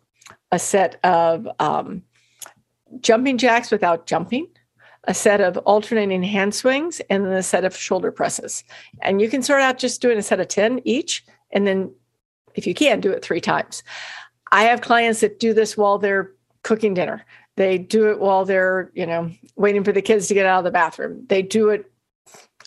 a 0.52 0.60
set 0.60 1.00
of 1.04 1.48
um, 1.60 2.04
jumping 3.02 3.38
jacks 3.38 3.72
without 3.72 4.06
jumping, 4.06 4.48
a 5.08 5.14
set 5.14 5.42
of 5.42 5.58
alternating 5.60 6.24
hand 6.24 6.54
swings, 6.56 7.02
and 7.10 7.26
then 7.26 7.34
a 7.34 7.44
set 7.44 7.66
of 7.66 7.76
shoulder 7.76 8.12
presses. 8.12 8.64
And 9.02 9.22
you 9.22 9.30
can 9.30 9.42
start 9.42 9.62
out 9.62 9.78
just 9.78 10.02
doing 10.02 10.18
a 10.18 10.24
set 10.24 10.40
of 10.40 10.48
10 10.48 10.82
each. 10.84 11.26
And 11.52 11.66
then, 11.66 11.94
if 12.56 12.66
you 12.66 12.74
can, 12.74 13.00
do 13.00 13.12
it 13.12 13.24
three 13.24 13.42
times. 13.42 13.84
I 14.52 14.64
have 14.64 14.82
clients 14.82 15.22
that 15.22 15.40
do 15.40 15.54
this 15.54 15.78
while 15.78 15.98
they're 15.98 16.32
cooking 16.64 16.94
dinner. 16.94 17.26
They 17.58 17.78
do 17.78 18.10
it 18.10 18.20
while 18.20 18.46
they're, 18.46 18.92
you 18.94 19.06
know, 19.06 19.32
waiting 19.56 19.84
for 19.84 19.92
the 19.92 20.02
kids 20.02 20.28
to 20.28 20.34
get 20.34 20.46
out 20.46 20.60
of 20.60 20.66
the 20.66 20.72
bathroom. 20.72 21.26
They 21.28 21.42
do 21.42 21.70
it. 21.70 21.92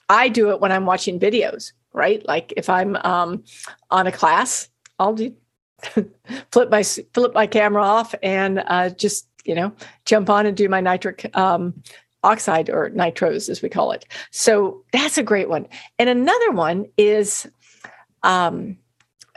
I 0.08 0.28
do 0.28 0.50
it 0.50 0.60
when 0.60 0.72
I'm 0.72 0.86
watching 0.86 1.20
videos, 1.20 1.72
right? 1.92 2.26
Like 2.26 2.54
if 2.56 2.70
I'm 2.70 2.96
um, 2.96 3.44
on 3.90 4.06
a 4.06 4.12
class, 4.12 4.68
I'll 4.98 5.14
do 5.14 5.34
flip 6.52 6.70
my 6.70 6.82
flip 6.82 7.34
my 7.34 7.46
camera 7.46 7.82
off 7.82 8.14
and 8.22 8.62
uh, 8.66 8.90
just 8.90 9.28
you 9.44 9.54
know 9.54 9.72
jump 10.04 10.28
on 10.28 10.46
and 10.46 10.56
do 10.56 10.68
my 10.68 10.80
nitric 10.80 11.36
um, 11.36 11.82
oxide 12.22 12.68
or 12.68 12.90
nitros 12.90 13.48
as 13.48 13.62
we 13.62 13.68
call 13.68 13.92
it. 13.92 14.04
So 14.30 14.82
that's 14.92 15.18
a 15.18 15.22
great 15.22 15.48
one. 15.48 15.66
And 15.98 16.08
another 16.08 16.50
one 16.52 16.86
is 16.96 17.46
um, 18.22 18.76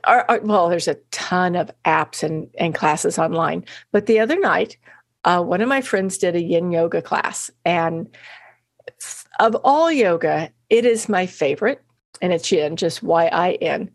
are, 0.04 0.26
are, 0.28 0.40
well, 0.42 0.70
there's 0.70 0.88
a 0.88 0.98
ton 1.12 1.56
of 1.56 1.72
apps 1.86 2.24
and, 2.24 2.50
and 2.58 2.74
classes 2.74 3.20
online. 3.20 3.66
But 3.92 4.08
the 4.08 4.20
other 4.20 4.40
night, 4.40 4.78
uh, 5.26 5.44
one 5.44 5.62
of 5.62 5.70
my 5.70 5.82
friends 5.82 6.18
did 6.18 6.36
a 6.36 6.42
yin 6.42 6.72
yoga 6.72 7.02
class. 7.02 7.52
And 7.66 8.10
of 9.40 9.56
all 9.64 9.92
yoga, 9.92 10.52
it 10.70 10.86
is 10.86 11.08
my 11.08 11.26
favorite. 11.26 11.82
And 12.22 12.34
it's 12.34 12.52
yin, 12.52 12.76
just 12.76 13.04
Y 13.04 13.30
I 13.32 13.54
N. 13.54 13.92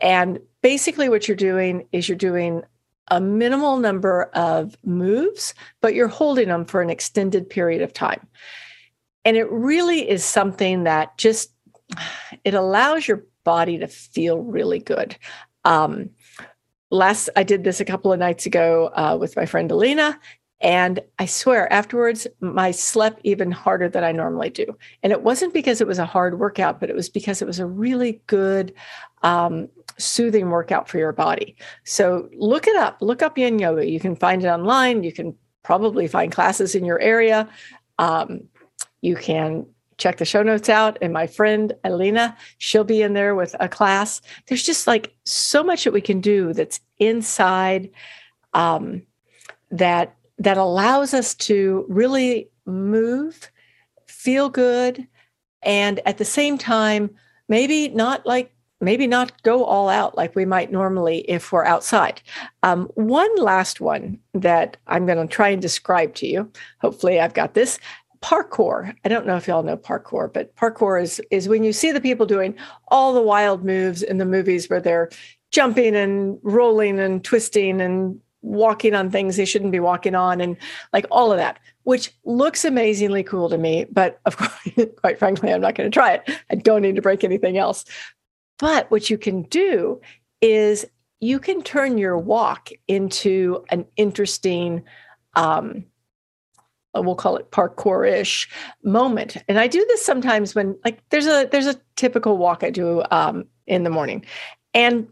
And 0.00 0.38
basically, 0.62 1.08
what 1.08 1.26
you're 1.26 1.36
doing 1.36 1.86
is 1.92 2.08
you're 2.08 2.16
doing 2.16 2.62
a 3.10 3.20
minimal 3.20 3.78
number 3.78 4.24
of 4.34 4.76
moves, 4.84 5.54
but 5.80 5.94
you're 5.94 6.08
holding 6.08 6.48
them 6.48 6.64
for 6.64 6.82
an 6.82 6.90
extended 6.90 7.48
period 7.48 7.82
of 7.82 7.92
time. 7.92 8.26
And 9.24 9.36
it 9.36 9.50
really 9.50 10.08
is 10.08 10.24
something 10.24 10.84
that 10.84 11.16
just 11.18 11.52
it 12.44 12.54
allows 12.54 13.08
your 13.08 13.24
body 13.44 13.78
to 13.78 13.86
feel 13.86 14.40
really 14.40 14.78
good. 14.78 15.16
Um, 15.64 16.10
last, 16.90 17.30
I 17.36 17.42
did 17.42 17.64
this 17.64 17.80
a 17.80 17.84
couple 17.84 18.12
of 18.12 18.18
nights 18.18 18.46
ago 18.46 18.90
uh, 18.94 19.16
with 19.18 19.36
my 19.36 19.46
friend 19.46 19.70
Alina, 19.70 20.18
and 20.60 21.00
I 21.18 21.26
swear 21.26 21.72
afterwards, 21.72 22.26
I 22.56 22.72
slept 22.72 23.20
even 23.22 23.52
harder 23.52 23.88
than 23.88 24.02
I 24.02 24.10
normally 24.10 24.50
do. 24.50 24.66
And 25.02 25.12
it 25.12 25.22
wasn't 25.22 25.54
because 25.54 25.80
it 25.80 25.86
was 25.86 25.98
a 25.98 26.06
hard 26.06 26.40
workout, 26.40 26.80
but 26.80 26.90
it 26.90 26.96
was 26.96 27.08
because 27.08 27.40
it 27.40 27.46
was 27.46 27.60
a 27.60 27.66
really 27.66 28.20
good, 28.26 28.74
um, 29.22 29.68
soothing 29.98 30.50
workout 30.50 30.88
for 30.88 30.98
your 30.98 31.12
body. 31.12 31.56
So 31.84 32.28
look 32.36 32.66
it 32.66 32.76
up. 32.76 32.98
Look 33.00 33.22
up 33.22 33.38
yin 33.38 33.58
yoga. 33.58 33.88
You 33.88 34.00
can 34.00 34.16
find 34.16 34.44
it 34.44 34.48
online. 34.48 35.04
You 35.04 35.12
can 35.12 35.34
probably 35.62 36.08
find 36.08 36.32
classes 36.32 36.74
in 36.74 36.84
your 36.84 37.00
area. 37.00 37.48
Um, 37.98 38.48
you 39.00 39.16
can 39.16 39.66
check 39.96 40.18
the 40.18 40.24
show 40.24 40.42
notes 40.42 40.68
out 40.68 40.96
and 41.02 41.12
my 41.12 41.26
friend 41.26 41.72
Alina, 41.84 42.36
she'll 42.58 42.84
be 42.84 43.02
in 43.02 43.14
there 43.14 43.34
with 43.34 43.54
a 43.58 43.68
class. 43.68 44.20
There's 44.46 44.62
just 44.62 44.86
like 44.86 45.12
so 45.24 45.62
much 45.62 45.84
that 45.84 45.92
we 45.92 46.00
can 46.00 46.20
do 46.20 46.52
that's 46.52 46.80
inside 46.98 47.90
um, 48.54 49.02
that 49.70 50.14
that 50.38 50.56
allows 50.56 51.14
us 51.14 51.34
to 51.34 51.84
really 51.88 52.48
move, 52.66 53.50
feel 54.06 54.48
good, 54.48 55.06
and 55.62 56.00
at 56.06 56.18
the 56.18 56.24
same 56.24 56.56
time, 56.58 57.10
maybe 57.48 57.88
not 57.88 58.24
like 58.24 58.54
maybe 58.80 59.06
not 59.08 59.42
go 59.42 59.64
all 59.64 59.88
out 59.88 60.16
like 60.16 60.36
we 60.36 60.44
might 60.44 60.70
normally 60.70 61.18
if 61.28 61.50
we're 61.50 61.64
outside. 61.64 62.22
Um, 62.62 62.86
one 62.94 63.34
last 63.36 63.80
one 63.80 64.20
that 64.34 64.76
I'm 64.86 65.04
going 65.04 65.18
to 65.18 65.32
try 65.32 65.48
and 65.48 65.60
describe 65.60 66.14
to 66.16 66.28
you. 66.28 66.50
Hopefully, 66.80 67.18
I've 67.18 67.34
got 67.34 67.54
this 67.54 67.80
parkour. 68.22 68.94
I 69.04 69.08
don't 69.08 69.26
know 69.26 69.36
if 69.36 69.46
y'all 69.48 69.62
know 69.62 69.76
parkour, 69.76 70.32
but 70.32 70.54
parkour 70.56 71.02
is 71.02 71.20
is 71.30 71.48
when 71.48 71.64
you 71.64 71.72
see 71.72 71.92
the 71.92 72.00
people 72.00 72.26
doing 72.26 72.54
all 72.88 73.12
the 73.12 73.22
wild 73.22 73.64
moves 73.64 74.02
in 74.02 74.18
the 74.18 74.24
movies 74.24 74.68
where 74.68 74.80
they're 74.80 75.10
jumping 75.50 75.96
and 75.96 76.38
rolling 76.42 76.98
and 76.98 77.24
twisting 77.24 77.80
and 77.80 78.20
walking 78.42 78.94
on 78.94 79.10
things 79.10 79.36
they 79.36 79.44
shouldn't 79.44 79.72
be 79.72 79.80
walking 79.80 80.14
on 80.14 80.40
and 80.40 80.56
like 80.92 81.06
all 81.10 81.32
of 81.32 81.38
that 81.38 81.58
which 81.82 82.12
looks 82.24 82.64
amazingly 82.64 83.22
cool 83.22 83.48
to 83.48 83.58
me 83.58 83.84
but 83.90 84.20
of 84.26 84.36
course 84.36 84.68
quite 85.00 85.18
frankly 85.18 85.52
i'm 85.52 85.60
not 85.60 85.74
going 85.74 85.90
to 85.90 85.94
try 85.94 86.12
it. 86.12 86.30
I 86.50 86.54
don't 86.54 86.82
need 86.82 86.96
to 86.96 87.02
break 87.02 87.24
anything 87.24 87.58
else. 87.58 87.84
But 88.58 88.90
what 88.90 89.08
you 89.08 89.18
can 89.18 89.42
do 89.42 90.00
is 90.40 90.86
you 91.20 91.38
can 91.38 91.62
turn 91.62 91.98
your 91.98 92.18
walk 92.18 92.70
into 92.86 93.64
an 93.70 93.86
interesting 93.96 94.84
um, 95.34 95.84
uh, 96.96 97.02
we'll 97.02 97.14
call 97.14 97.36
it 97.36 97.50
parkour-ish 97.50 98.48
moment. 98.82 99.36
And 99.48 99.58
i 99.58 99.66
do 99.66 99.84
this 99.88 100.04
sometimes 100.04 100.54
when 100.54 100.76
like 100.84 101.02
there's 101.10 101.26
a 101.26 101.48
there's 101.50 101.66
a 101.66 101.80
typical 101.96 102.38
walk 102.38 102.64
i 102.64 102.70
do 102.70 103.02
um, 103.10 103.44
in 103.66 103.84
the 103.84 103.90
morning. 103.90 104.24
And 104.74 105.08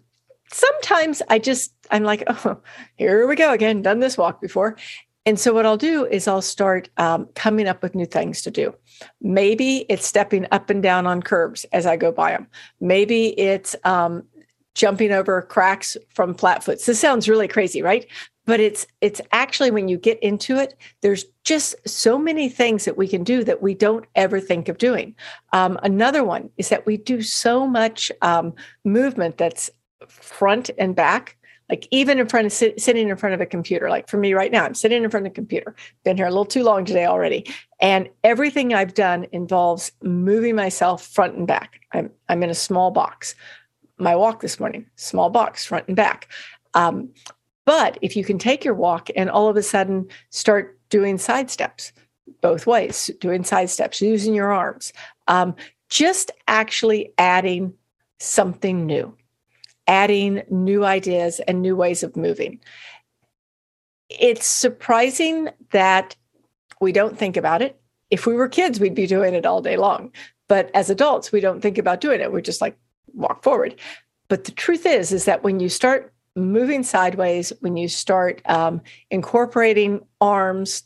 sometimes 0.52 1.22
i 1.28 1.38
just 1.38 1.72
i'm 1.90 2.02
like 2.02 2.22
oh 2.28 2.58
here 2.96 3.26
we 3.26 3.36
go 3.36 3.52
again 3.52 3.82
done 3.82 4.00
this 4.00 4.18
walk 4.18 4.40
before 4.40 4.76
and 5.24 5.38
so 5.38 5.52
what 5.52 5.66
i'll 5.66 5.76
do 5.76 6.06
is 6.06 6.28
i'll 6.28 6.42
start 6.42 6.88
um, 6.96 7.26
coming 7.34 7.66
up 7.66 7.82
with 7.82 7.94
new 7.94 8.06
things 8.06 8.42
to 8.42 8.50
do 8.50 8.74
maybe 9.20 9.86
it's 9.88 10.06
stepping 10.06 10.46
up 10.52 10.70
and 10.70 10.82
down 10.82 11.06
on 11.06 11.22
curbs 11.22 11.64
as 11.72 11.86
i 11.86 11.96
go 11.96 12.12
by 12.12 12.30
them 12.30 12.46
maybe 12.80 13.38
it's 13.38 13.74
um, 13.84 14.22
jumping 14.74 15.10
over 15.10 15.40
cracks 15.40 15.96
from 16.10 16.34
flatfoots. 16.34 16.84
This 16.84 17.00
sounds 17.00 17.30
really 17.30 17.48
crazy, 17.48 17.80
right? 17.80 18.06
but 18.46 18.60
it's 18.60 18.86
it's 19.00 19.20
actually 19.32 19.70
when 19.70 19.88
you 19.88 19.98
get 19.98 20.18
into 20.22 20.56
it 20.56 20.74
there's 21.02 21.26
just 21.44 21.74
so 21.86 22.16
many 22.16 22.48
things 22.48 22.84
that 22.86 22.96
we 22.96 23.06
can 23.06 23.22
do 23.22 23.44
that 23.44 23.60
we 23.60 23.74
don't 23.74 24.06
ever 24.14 24.40
think 24.40 24.68
of 24.68 24.78
doing 24.78 25.14
um, 25.52 25.78
another 25.82 26.24
one 26.24 26.48
is 26.56 26.70
that 26.70 26.86
we 26.86 26.96
do 26.96 27.20
so 27.20 27.66
much 27.66 28.10
um, 28.22 28.54
movement 28.84 29.36
that's 29.36 29.68
front 30.08 30.70
and 30.78 30.94
back 30.94 31.36
like 31.68 31.88
even 31.90 32.18
in 32.18 32.28
front 32.28 32.46
of 32.46 32.52
sit, 32.52 32.80
sitting 32.80 33.08
in 33.08 33.16
front 33.16 33.34
of 33.34 33.40
a 33.40 33.46
computer. 33.46 33.90
Like 33.90 34.08
for 34.08 34.18
me 34.18 34.34
right 34.34 34.52
now 34.52 34.64
i'm 34.64 34.74
sitting 34.74 35.02
in 35.02 35.10
front 35.10 35.26
of 35.26 35.32
a 35.32 35.34
computer. 35.34 35.74
Been 36.04 36.16
here 36.16 36.26
a 36.26 36.30
little 36.30 36.44
too 36.44 36.62
long 36.62 36.84
today 36.84 37.06
already. 37.06 37.46
And 37.80 38.08
everything 38.24 38.74
i've 38.74 38.94
done 38.94 39.26
involves 39.32 39.92
moving 40.02 40.54
myself 40.54 41.04
front 41.06 41.36
and 41.36 41.46
back. 41.46 41.80
I'm, 41.92 42.10
I'm 42.28 42.42
in 42.42 42.50
a 42.50 42.54
small 42.54 42.90
box. 42.90 43.34
My 43.98 44.14
walk 44.14 44.40
this 44.40 44.60
morning 44.60 44.86
small 44.96 45.30
box 45.30 45.64
front 45.66 45.88
and 45.88 45.96
back. 45.96 46.28
Um, 46.74 47.10
but 47.64 47.98
if 48.00 48.16
you 48.16 48.24
can 48.24 48.38
take 48.38 48.64
your 48.64 48.74
walk 48.74 49.08
and 49.16 49.28
all 49.28 49.48
of 49.48 49.56
a 49.56 49.62
sudden 49.62 50.06
start 50.30 50.78
doing 50.88 51.18
side 51.18 51.50
steps 51.50 51.92
both 52.40 52.66
ways, 52.66 53.10
doing 53.20 53.44
side 53.44 53.70
steps, 53.70 54.00
using 54.00 54.34
your 54.34 54.52
arms, 54.52 54.92
um, 55.28 55.54
just 55.88 56.30
actually 56.48 57.12
adding 57.18 57.72
something 58.18 58.84
new, 58.86 59.16
adding 59.86 60.42
new 60.50 60.84
ideas 60.84 61.40
and 61.40 61.62
new 61.62 61.76
ways 61.76 62.02
of 62.02 62.16
moving. 62.16 62.60
It's 64.08 64.46
surprising 64.46 65.48
that 65.70 66.16
we 66.80 66.92
don't 66.92 67.18
think 67.18 67.36
about 67.36 67.62
it. 67.62 67.80
If 68.10 68.26
we 68.26 68.34
were 68.34 68.48
kids, 68.48 68.78
we'd 68.78 68.94
be 68.94 69.06
doing 69.06 69.34
it 69.34 69.46
all 69.46 69.60
day 69.60 69.76
long. 69.76 70.12
But 70.48 70.70
as 70.74 70.90
adults, 70.90 71.32
we 71.32 71.40
don't 71.40 71.60
think 71.60 71.78
about 71.78 72.00
doing 72.00 72.20
it. 72.20 72.32
We're 72.32 72.40
just 72.40 72.60
like 72.60 72.76
walk 73.14 73.42
forward. 73.42 73.74
But 74.28 74.44
the 74.44 74.52
truth 74.52 74.86
is, 74.86 75.12
is 75.12 75.24
that 75.24 75.42
when 75.42 75.60
you 75.60 75.68
start 75.68 76.12
moving 76.36 76.82
sideways, 76.82 77.52
when 77.60 77.76
you 77.76 77.88
start 77.88 78.42
um, 78.46 78.80
incorporating 79.10 80.04
arms, 80.20 80.84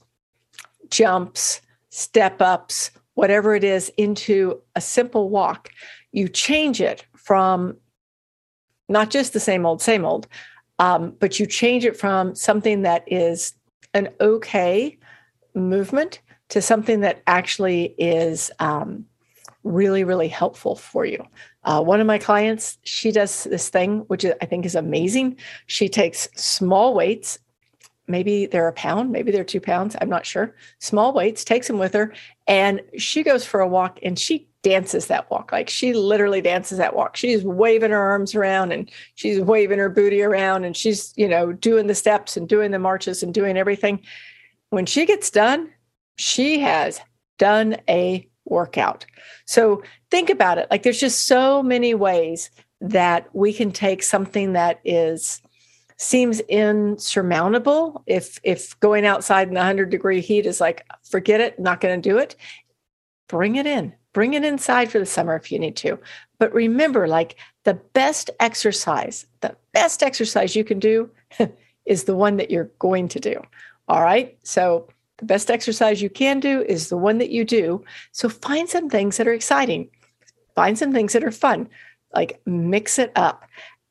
jumps, 0.90 1.60
step 1.90 2.40
ups, 2.40 2.90
whatever 3.14 3.54
it 3.54 3.64
is, 3.64 3.90
into 3.96 4.60
a 4.76 4.80
simple 4.80 5.28
walk, 5.28 5.70
you 6.12 6.28
change 6.28 6.80
it 6.80 7.04
from 7.16 7.76
not 8.90 9.08
just 9.08 9.32
the 9.32 9.40
same 9.40 9.64
old, 9.64 9.80
same 9.80 10.04
old, 10.04 10.26
um, 10.78 11.14
but 11.20 11.38
you 11.38 11.46
change 11.46 11.84
it 11.84 11.96
from 11.96 12.34
something 12.34 12.82
that 12.82 13.04
is 13.06 13.54
an 13.94 14.08
okay 14.20 14.98
movement 15.54 16.20
to 16.48 16.60
something 16.60 17.00
that 17.00 17.22
actually 17.26 17.94
is 17.98 18.50
um, 18.58 19.06
really, 19.62 20.04
really 20.04 20.28
helpful 20.28 20.74
for 20.74 21.04
you. 21.04 21.24
Uh, 21.64 21.82
one 21.82 22.00
of 22.00 22.06
my 22.06 22.18
clients, 22.18 22.78
she 22.82 23.12
does 23.12 23.44
this 23.44 23.68
thing, 23.68 24.00
which 24.08 24.24
I 24.24 24.46
think 24.46 24.66
is 24.66 24.74
amazing. 24.74 25.36
She 25.66 25.88
takes 25.88 26.28
small 26.34 26.92
weights, 26.94 27.38
maybe 28.08 28.46
they're 28.46 28.68
a 28.68 28.72
pound, 28.72 29.12
maybe 29.12 29.30
they're 29.30 29.44
two 29.44 29.60
pounds, 29.60 29.94
I'm 30.00 30.08
not 30.08 30.26
sure. 30.26 30.56
Small 30.80 31.12
weights, 31.12 31.44
takes 31.44 31.68
them 31.68 31.78
with 31.78 31.94
her, 31.94 32.12
and 32.48 32.80
she 32.98 33.22
goes 33.22 33.44
for 33.44 33.60
a 33.60 33.68
walk 33.68 34.00
and 34.02 34.18
she 34.18 34.48
dances 34.62 35.06
that 35.06 35.30
walk. 35.30 35.52
Like 35.52 35.68
she 35.68 35.92
literally 35.92 36.40
dances 36.40 36.78
that 36.78 36.94
walk. 36.94 37.16
She's 37.16 37.44
waving 37.44 37.90
her 37.90 37.98
arms 37.98 38.34
around 38.34 38.72
and 38.72 38.90
she's 39.14 39.40
waving 39.40 39.78
her 39.78 39.88
booty 39.88 40.22
around 40.22 40.64
and 40.64 40.76
she's, 40.76 41.12
you 41.16 41.28
know, 41.28 41.52
doing 41.52 41.86
the 41.86 41.94
steps 41.94 42.36
and 42.36 42.48
doing 42.48 42.70
the 42.70 42.78
marches 42.78 43.22
and 43.22 43.32
doing 43.32 43.56
everything. 43.56 44.00
When 44.70 44.86
she 44.86 45.06
gets 45.06 45.30
done, 45.30 45.70
she 46.16 46.60
has 46.60 47.00
done 47.38 47.76
a 47.88 48.28
workout. 48.44 49.06
So 49.46 49.82
think 50.10 50.28
about 50.28 50.58
it. 50.58 50.68
Like 50.70 50.82
there's 50.82 51.00
just 51.00 51.26
so 51.26 51.62
many 51.62 51.94
ways 51.94 52.50
that 52.80 53.28
we 53.34 53.52
can 53.52 53.72
take 53.72 54.02
something 54.02 54.52
that 54.54 54.80
is 54.84 55.40
seems 55.96 56.40
insurmountable 56.40 58.02
if 58.06 58.40
if 58.42 58.78
going 58.80 59.04
outside 59.04 59.48
in 59.48 59.54
the 59.54 59.60
100 59.60 59.90
degree 59.90 60.22
heat 60.22 60.46
is 60.46 60.58
like 60.58 60.86
forget 61.04 61.42
it 61.42 61.60
not 61.60 61.78
going 61.78 62.00
to 62.00 62.08
do 62.08 62.16
it 62.16 62.36
bring 63.28 63.56
it 63.56 63.66
in 63.66 63.92
bring 64.12 64.34
it 64.34 64.44
inside 64.44 64.90
for 64.90 64.98
the 64.98 65.06
summer 65.06 65.36
if 65.36 65.52
you 65.52 65.58
need 65.58 65.76
to. 65.76 65.98
But 66.38 66.52
remember 66.52 67.06
like 67.06 67.36
the 67.64 67.74
best 67.74 68.30
exercise 68.40 69.26
the 69.40 69.56
best 69.72 70.02
exercise 70.02 70.56
you 70.56 70.64
can 70.64 70.78
do 70.78 71.10
is 71.86 72.04
the 72.04 72.16
one 72.16 72.36
that 72.36 72.50
you're 72.50 72.70
going 72.78 73.08
to 73.08 73.20
do. 73.20 73.42
All 73.88 74.02
right? 74.02 74.38
So 74.42 74.88
the 75.18 75.24
best 75.24 75.50
exercise 75.50 76.00
you 76.02 76.10
can 76.10 76.40
do 76.40 76.62
is 76.62 76.88
the 76.88 76.96
one 76.96 77.18
that 77.18 77.30
you 77.30 77.44
do. 77.44 77.84
So 78.12 78.28
find 78.28 78.68
some 78.68 78.88
things 78.88 79.16
that 79.16 79.28
are 79.28 79.32
exciting. 79.32 79.90
Find 80.54 80.78
some 80.78 80.92
things 80.92 81.12
that 81.12 81.24
are 81.24 81.30
fun. 81.30 81.68
Like 82.14 82.40
mix 82.46 82.98
it 82.98 83.12
up 83.16 83.44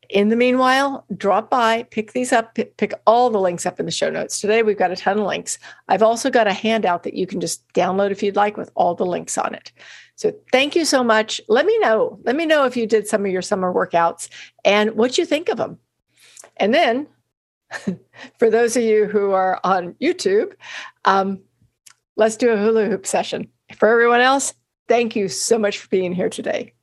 in 0.09 0.29
the 0.29 0.35
meanwhile, 0.35 1.05
drop 1.15 1.51
by, 1.51 1.83
pick 1.83 2.13
these 2.13 2.33
up, 2.33 2.55
pick 2.55 2.93
all 3.05 3.29
the 3.29 3.39
links 3.39 3.65
up 3.65 3.79
in 3.79 3.85
the 3.85 3.91
show 3.91 4.09
notes. 4.09 4.41
Today, 4.41 4.63
we've 4.63 4.77
got 4.77 4.91
a 4.91 4.95
ton 4.95 5.19
of 5.19 5.27
links. 5.27 5.59
I've 5.87 6.01
also 6.01 6.31
got 6.31 6.47
a 6.47 6.53
handout 6.53 7.03
that 7.03 7.13
you 7.13 7.27
can 7.27 7.39
just 7.39 7.67
download 7.73 8.09
if 8.09 8.23
you'd 8.23 8.35
like 8.35 8.57
with 8.57 8.71
all 8.73 8.95
the 8.95 9.05
links 9.05 9.37
on 9.37 9.53
it. 9.53 9.71
So, 10.15 10.33
thank 10.51 10.75
you 10.75 10.83
so 10.83 11.03
much. 11.03 11.39
Let 11.47 11.65
me 11.65 11.77
know. 11.79 12.19
Let 12.23 12.35
me 12.35 12.47
know 12.47 12.65
if 12.65 12.75
you 12.75 12.87
did 12.87 13.07
some 13.07 13.23
of 13.23 13.31
your 13.31 13.43
summer 13.43 13.71
workouts 13.71 14.29
and 14.65 14.95
what 14.95 15.17
you 15.17 15.25
think 15.25 15.47
of 15.47 15.57
them. 15.57 15.77
And 16.57 16.73
then, 16.73 17.07
for 18.39 18.49
those 18.49 18.75
of 18.75 18.81
you 18.81 19.05
who 19.05 19.31
are 19.31 19.59
on 19.63 19.93
YouTube, 20.01 20.53
um, 21.05 21.39
let's 22.15 22.35
do 22.35 22.49
a 22.49 22.57
hula 22.57 22.87
hoop 22.87 23.05
session. 23.05 23.47
For 23.77 23.87
everyone 23.87 24.21
else, 24.21 24.55
thank 24.87 25.15
you 25.15 25.27
so 25.27 25.59
much 25.59 25.77
for 25.77 25.87
being 25.89 26.13
here 26.13 26.29
today. 26.29 26.73